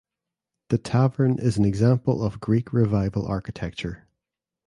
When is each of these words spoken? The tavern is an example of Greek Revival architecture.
The 0.69 0.79
tavern 0.79 1.37
is 1.37 1.57
an 1.59 1.65
example 1.65 2.23
of 2.23 2.39
Greek 2.39 2.73
Revival 2.73 3.27
architecture. 3.27 4.07